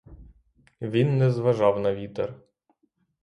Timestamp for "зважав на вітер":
1.31-2.35